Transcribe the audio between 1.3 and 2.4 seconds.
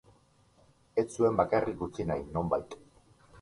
bakarrik utzi nahi,